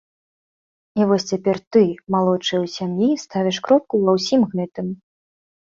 [1.01, 1.83] І вось цяпер ты,
[2.17, 4.87] малодшая ў сям'і, ставіш кропку ва ўсім гэтым.